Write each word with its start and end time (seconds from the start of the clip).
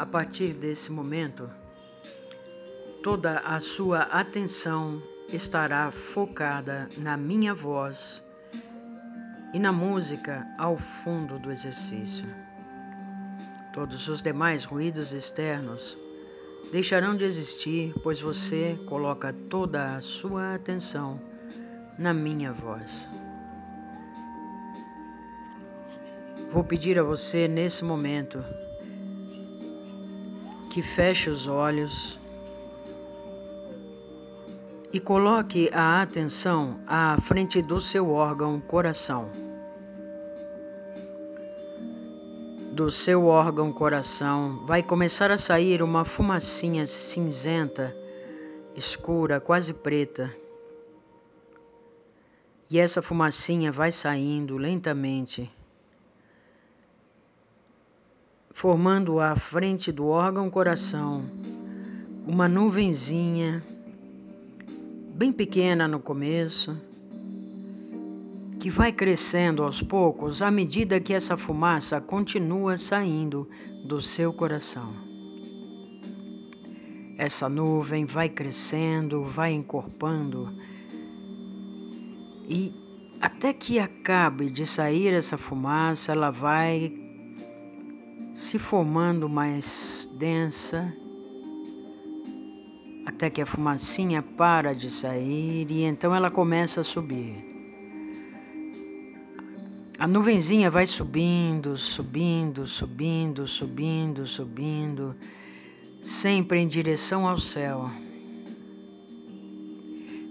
A 0.00 0.06
partir 0.06 0.54
desse 0.54 0.90
momento, 0.90 1.46
toda 3.02 3.40
a 3.40 3.60
sua 3.60 3.98
atenção 3.98 5.02
estará 5.28 5.90
focada 5.90 6.88
na 6.96 7.18
minha 7.18 7.52
voz 7.52 8.24
e 9.52 9.58
na 9.58 9.70
música 9.70 10.46
ao 10.56 10.74
fundo 10.78 11.38
do 11.38 11.52
exercício. 11.52 12.24
Todos 13.74 14.08
os 14.08 14.22
demais 14.22 14.64
ruídos 14.64 15.12
externos 15.12 15.98
deixarão 16.72 17.14
de 17.14 17.26
existir, 17.26 17.92
pois 18.02 18.22
você 18.22 18.80
coloca 18.86 19.34
toda 19.50 19.84
a 19.84 20.00
sua 20.00 20.54
atenção 20.54 21.20
na 21.98 22.14
minha 22.14 22.54
voz. 22.54 23.10
Vou 26.50 26.64
pedir 26.64 26.98
a 26.98 27.02
você 27.02 27.46
nesse 27.46 27.84
momento 27.84 28.42
que 30.70 30.80
feche 30.80 31.28
os 31.28 31.48
olhos 31.48 32.20
e 34.92 35.00
coloque 35.00 35.68
a 35.72 36.00
atenção 36.00 36.80
à 36.86 37.16
frente 37.20 37.60
do 37.60 37.80
seu 37.80 38.10
órgão 38.10 38.60
coração. 38.60 39.30
Do 42.72 42.88
seu 42.88 43.26
órgão 43.26 43.72
coração 43.72 44.64
vai 44.64 44.80
começar 44.80 45.32
a 45.32 45.36
sair 45.36 45.82
uma 45.82 46.04
fumacinha 46.04 46.86
cinzenta, 46.86 47.94
escura, 48.76 49.40
quase 49.40 49.74
preta. 49.74 50.32
E 52.70 52.78
essa 52.78 53.02
fumacinha 53.02 53.72
vai 53.72 53.90
saindo 53.90 54.56
lentamente 54.56 55.50
formando 58.60 59.20
à 59.20 59.34
frente 59.34 59.90
do 59.90 60.08
órgão 60.08 60.50
coração 60.50 61.24
uma 62.26 62.46
nuvenzinha 62.46 63.64
bem 65.14 65.32
pequena 65.32 65.88
no 65.88 65.98
começo, 65.98 66.78
que 68.60 68.68
vai 68.68 68.92
crescendo 68.92 69.62
aos 69.62 69.82
poucos 69.82 70.42
à 70.42 70.50
medida 70.50 71.00
que 71.00 71.14
essa 71.14 71.38
fumaça 71.38 72.02
continua 72.02 72.76
saindo 72.76 73.48
do 73.82 73.98
seu 73.98 74.30
coração. 74.30 74.92
Essa 77.16 77.48
nuvem 77.48 78.04
vai 78.04 78.28
crescendo, 78.28 79.24
vai 79.24 79.54
encorpando 79.54 80.52
e 82.46 82.74
até 83.22 83.54
que 83.54 83.78
acabe 83.78 84.50
de 84.50 84.66
sair 84.66 85.14
essa 85.14 85.38
fumaça, 85.38 86.12
ela 86.12 86.30
vai 86.30 86.99
se 88.40 88.58
formando 88.58 89.28
mais 89.28 90.08
densa, 90.14 90.90
até 93.04 93.28
que 93.28 93.42
a 93.42 93.44
fumacinha 93.44 94.22
para 94.22 94.74
de 94.74 94.90
sair 94.90 95.70
e 95.70 95.82
então 95.84 96.14
ela 96.14 96.30
começa 96.30 96.80
a 96.80 96.84
subir. 96.84 97.44
A 99.98 100.06
nuvenzinha 100.06 100.70
vai 100.70 100.86
subindo, 100.86 101.76
subindo, 101.76 102.66
subindo, 102.66 103.46
subindo, 103.46 104.26
subindo, 104.26 105.14
sempre 106.00 106.60
em 106.60 106.66
direção 106.66 107.28
ao 107.28 107.36
céu. 107.36 107.90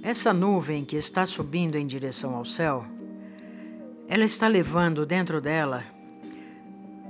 Essa 0.00 0.32
nuvem 0.32 0.84
que 0.84 0.94
está 0.94 1.26
subindo 1.26 1.74
em 1.74 1.84
direção 1.84 2.36
ao 2.36 2.44
céu, 2.44 2.86
ela 4.06 4.24
está 4.24 4.46
levando 4.46 5.04
dentro 5.04 5.40
dela 5.40 5.95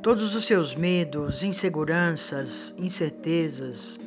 todos 0.06 0.36
os 0.36 0.44
seus 0.44 0.76
medos, 0.76 1.42
inseguranças, 1.42 2.72
incertezas, 2.78 3.98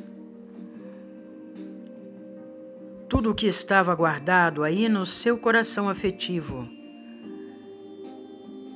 tudo 3.06 3.32
o 3.32 3.34
que 3.34 3.46
estava 3.46 3.94
guardado 3.94 4.64
aí 4.64 4.88
no 4.88 5.04
seu 5.04 5.36
coração 5.36 5.90
afetivo 5.90 6.66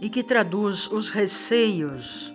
e 0.03 0.11
que 0.11 0.23
traduz 0.23 0.87
os 0.87 1.09
receios, 1.09 2.31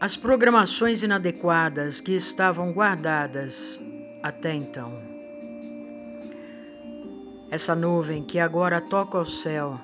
as 0.00 0.16
programações 0.16 1.04
inadequadas 1.04 2.00
que 2.00 2.16
estavam 2.16 2.72
guardadas 2.72 3.80
até 4.24 4.52
então. 4.54 4.92
Essa 7.48 7.76
nuvem 7.76 8.24
que 8.24 8.40
agora 8.40 8.80
toca 8.80 9.20
o 9.20 9.24
céu 9.24 9.78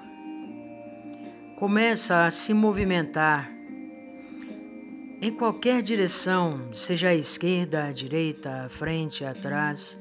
começa 1.59 2.23
a 2.23 2.31
se 2.31 2.55
movimentar 2.55 3.51
em 5.21 5.33
qualquer 5.33 5.83
direção, 5.83 6.73
seja 6.73 7.09
à 7.09 7.17
esquerda, 7.17 7.87
à 7.87 7.91
direita, 7.91 8.67
à 8.67 8.69
frente, 8.69 9.25
atrás. 9.25 9.99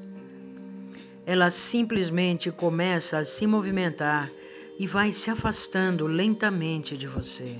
Ela 1.26 1.50
simplesmente 1.50 2.52
começa 2.52 3.18
a 3.18 3.24
se 3.24 3.44
movimentar 3.44 4.30
e 4.78 4.86
vai 4.86 5.10
se 5.10 5.32
afastando 5.32 6.06
lentamente 6.06 6.96
de 6.96 7.08
você. 7.08 7.58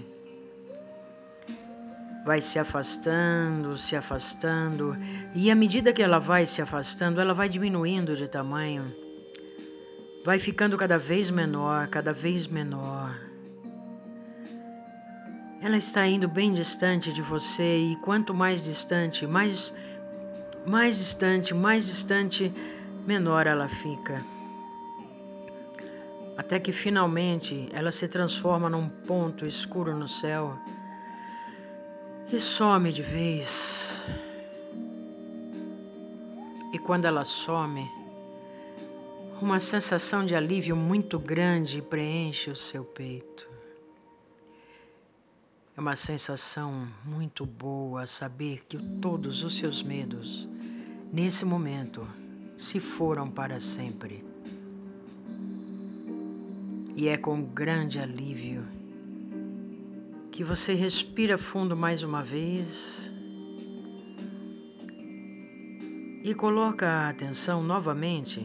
Vai 2.24 2.40
se 2.40 2.60
afastando, 2.60 3.76
se 3.76 3.96
afastando, 3.96 4.96
e 5.34 5.50
à 5.50 5.56
medida 5.56 5.92
que 5.92 6.04
ela 6.04 6.20
vai 6.20 6.46
se 6.46 6.62
afastando, 6.62 7.20
ela 7.20 7.34
vai 7.34 7.48
diminuindo 7.48 8.14
de 8.14 8.28
tamanho. 8.28 8.94
Vai 10.24 10.38
ficando 10.38 10.76
cada 10.76 10.98
vez 10.98 11.30
menor, 11.30 11.88
cada 11.88 12.12
vez 12.12 12.46
menor. 12.46 13.28
Ela 15.60 15.76
está 15.76 16.06
indo 16.06 16.28
bem 16.28 16.54
distante 16.54 17.12
de 17.12 17.20
você 17.20 17.78
e 17.78 17.96
quanto 17.96 18.32
mais 18.32 18.62
distante, 18.62 19.26
mais 19.26 19.74
mais 20.64 20.98
distante, 20.98 21.54
mais 21.54 21.86
distante, 21.86 22.52
menor 23.06 23.46
ela 23.46 23.68
fica. 23.68 24.16
Até 26.36 26.60
que 26.60 26.70
finalmente 26.70 27.68
ela 27.72 27.90
se 27.90 28.06
transforma 28.06 28.68
num 28.68 28.88
ponto 28.88 29.46
escuro 29.46 29.96
no 29.96 30.06
céu 30.06 30.56
e 32.32 32.38
some 32.38 32.92
de 32.92 33.02
vez. 33.02 34.04
E 36.72 36.78
quando 36.78 37.06
ela 37.06 37.24
some, 37.24 37.90
uma 39.40 39.58
sensação 39.58 40.24
de 40.24 40.36
alívio 40.36 40.76
muito 40.76 41.18
grande 41.18 41.80
preenche 41.80 42.50
o 42.50 42.56
seu 42.56 42.84
peito. 42.84 43.47
É 45.78 45.80
uma 45.80 45.94
sensação 45.94 46.88
muito 47.04 47.46
boa 47.46 48.04
saber 48.04 48.64
que 48.68 48.76
todos 49.00 49.44
os 49.44 49.56
seus 49.56 49.80
medos, 49.80 50.48
nesse 51.12 51.44
momento, 51.44 52.04
se 52.58 52.80
foram 52.80 53.30
para 53.30 53.60
sempre. 53.60 54.24
E 56.96 57.06
é 57.06 57.16
com 57.16 57.44
grande 57.44 58.00
alívio 58.00 58.66
que 60.32 60.42
você 60.42 60.74
respira 60.74 61.38
fundo 61.38 61.76
mais 61.76 62.02
uma 62.02 62.24
vez 62.24 63.12
e 66.24 66.34
coloca 66.34 66.88
a 66.88 67.08
atenção 67.08 67.62
novamente 67.62 68.42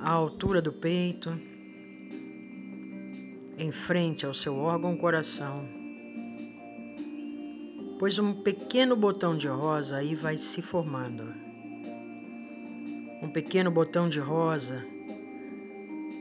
à 0.00 0.08
altura 0.08 0.62
do 0.62 0.72
peito 0.72 1.49
em 3.60 3.70
frente 3.70 4.24
ao 4.24 4.32
seu 4.32 4.56
órgão 4.56 4.96
coração, 4.96 5.68
pois 7.98 8.18
um 8.18 8.32
pequeno 8.32 8.96
botão 8.96 9.36
de 9.36 9.48
rosa 9.48 9.98
aí 9.98 10.14
vai 10.14 10.38
se 10.38 10.62
formando. 10.62 11.22
Um 13.22 13.28
pequeno 13.28 13.70
botão 13.70 14.08
de 14.08 14.18
rosa, 14.18 14.82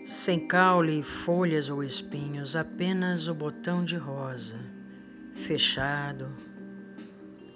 sem 0.05 0.45
caule, 0.47 1.01
folhas 1.01 1.69
ou 1.69 1.81
espinhos, 1.81 2.57
apenas 2.57 3.29
o 3.29 3.33
botão 3.33 3.85
de 3.85 3.95
rosa, 3.95 4.57
fechado, 5.33 6.27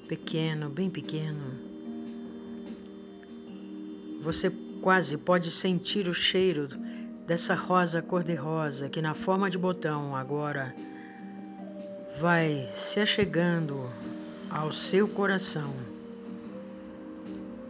pequeno, 0.08 0.70
bem 0.70 0.90
pequeno. 0.90 1.44
Você 4.22 4.50
quase 4.82 5.18
pode 5.18 5.52
sentir 5.52 6.08
o 6.08 6.14
cheiro 6.14 6.70
dessa 7.26 7.56
rosa 7.56 8.02
cor-de-rosa 8.02 8.90
que, 8.90 9.02
na 9.02 9.14
forma 9.14 9.50
de 9.50 9.58
botão, 9.58 10.16
agora 10.16 10.74
vai 12.20 12.70
se 12.74 13.00
achegando 13.00 13.90
ao 14.50 14.72
seu 14.72 15.08
coração, 15.08 15.74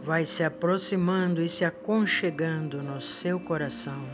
vai 0.02 0.24
se 0.24 0.44
aproximando 0.44 1.40
e 1.40 1.48
se 1.48 1.64
aconchegando 1.64 2.82
no 2.82 3.00
seu 3.00 3.40
coração. 3.40 4.04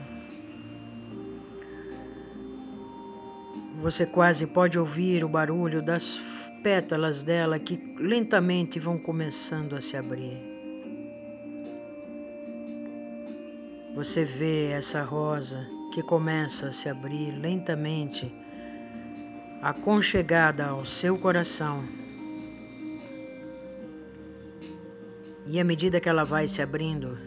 Você 3.80 4.04
quase 4.04 4.46
pode 4.46 4.78
ouvir 4.78 5.24
o 5.24 5.28
barulho 5.28 5.82
das 5.82 6.20
pétalas 6.62 7.22
dela 7.22 7.58
que 7.58 7.96
lentamente 7.98 8.78
vão 8.78 8.98
começando 8.98 9.74
a 9.74 9.80
se 9.80 9.96
abrir. 9.96 10.49
Você 14.02 14.24
vê 14.24 14.70
essa 14.70 15.02
rosa 15.02 15.68
que 15.92 16.02
começa 16.02 16.68
a 16.68 16.72
se 16.72 16.88
abrir 16.88 17.32
lentamente 17.32 18.32
aconchegada 19.60 20.68
ao 20.68 20.86
seu 20.86 21.18
coração. 21.18 21.86
E 25.44 25.60
à 25.60 25.64
medida 25.64 26.00
que 26.00 26.08
ela 26.08 26.24
vai 26.24 26.48
se 26.48 26.62
abrindo, 26.62 27.18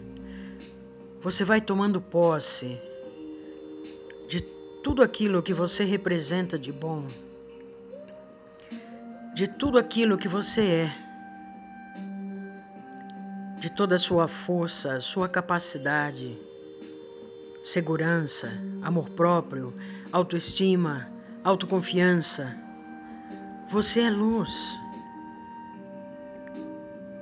você 1.20 1.44
vai 1.44 1.60
tomando 1.60 2.00
posse 2.00 2.76
de 4.26 4.40
tudo 4.82 5.00
aquilo 5.00 5.44
que 5.44 5.54
você 5.54 5.84
representa 5.84 6.58
de 6.58 6.72
bom, 6.72 7.06
de 9.32 9.46
tudo 9.46 9.78
aquilo 9.78 10.18
que 10.18 10.26
você 10.26 10.60
é, 10.60 10.94
de 13.60 13.70
toda 13.70 13.94
a 13.94 13.98
sua 14.00 14.26
força, 14.26 14.98
sua 14.98 15.28
capacidade, 15.28 16.36
segurança, 17.64 18.52
amor 18.82 19.08
próprio, 19.08 19.72
autoestima, 20.12 21.08
autoconfiança. 21.42 22.54
Você 23.70 24.02
é 24.02 24.10
luz. 24.10 24.78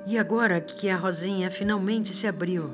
E 0.05 0.17
agora 0.17 0.59
que 0.59 0.89
a 0.89 0.97
rosinha 0.97 1.49
finalmente 1.49 2.13
se 2.13 2.27
abriu, 2.27 2.69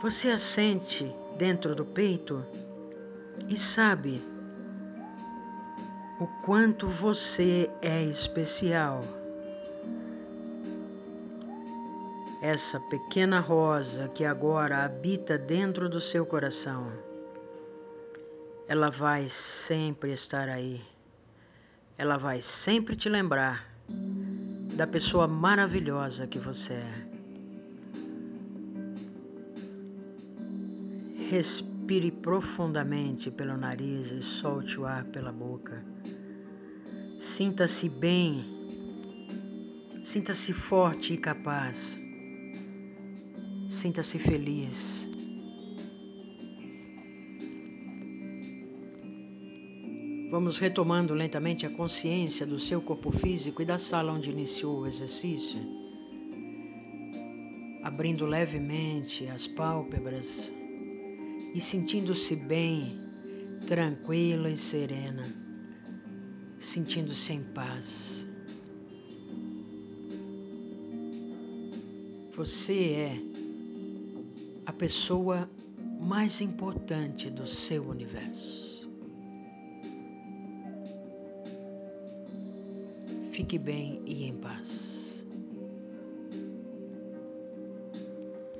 você 0.00 0.30
a 0.30 0.38
sente 0.38 1.14
dentro 1.36 1.74
do 1.74 1.84
peito 1.84 2.42
e 3.46 3.56
sabe 3.56 4.24
o 6.18 6.26
quanto 6.46 6.88
você 6.88 7.70
é 7.82 8.02
especial. 8.02 9.21
Essa 12.42 12.80
pequena 12.80 13.38
rosa 13.38 14.08
que 14.08 14.24
agora 14.24 14.84
habita 14.84 15.38
dentro 15.38 15.88
do 15.88 16.00
seu 16.00 16.26
coração, 16.26 16.92
ela 18.66 18.90
vai 18.90 19.28
sempre 19.28 20.12
estar 20.12 20.48
aí. 20.48 20.84
Ela 21.96 22.16
vai 22.16 22.42
sempre 22.42 22.96
te 22.96 23.08
lembrar 23.08 23.72
da 24.74 24.88
pessoa 24.88 25.28
maravilhosa 25.28 26.26
que 26.26 26.40
você 26.40 26.72
é. 26.72 27.06
Respire 31.30 32.10
profundamente 32.10 33.30
pelo 33.30 33.56
nariz 33.56 34.10
e 34.10 34.20
solte 34.20 34.80
o 34.80 34.84
ar 34.84 35.04
pela 35.04 35.30
boca. 35.30 35.84
Sinta-se 37.20 37.88
bem, 37.88 38.44
sinta-se 40.02 40.52
forte 40.52 41.14
e 41.14 41.16
capaz. 41.16 42.01
Sinta-se 43.72 44.18
feliz. 44.18 45.08
Vamos 50.30 50.58
retomando 50.58 51.14
lentamente 51.14 51.64
a 51.64 51.70
consciência 51.70 52.46
do 52.46 52.60
seu 52.60 52.82
corpo 52.82 53.10
físico 53.10 53.62
e 53.62 53.64
da 53.64 53.78
sala 53.78 54.12
onde 54.12 54.30
iniciou 54.30 54.80
o 54.80 54.86
exercício. 54.86 55.58
Abrindo 57.82 58.26
levemente 58.26 59.26
as 59.28 59.46
pálpebras 59.46 60.52
e 61.54 61.58
sentindo-se 61.58 62.36
bem, 62.36 62.94
tranquila 63.66 64.50
e 64.50 64.56
serena, 64.56 65.22
sentindo-se 66.58 67.32
em 67.32 67.42
paz. 67.54 68.28
Você 72.36 72.74
é 72.74 73.31
a 74.72 74.74
pessoa 74.74 75.46
mais 76.00 76.40
importante 76.40 77.28
do 77.28 77.46
seu 77.46 77.86
universo. 77.86 78.90
Fique 83.30 83.58
bem 83.58 84.02
e 84.06 84.24
em 84.24 84.34
paz. 84.38 84.91